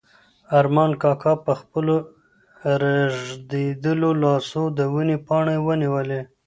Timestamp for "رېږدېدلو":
2.81-4.09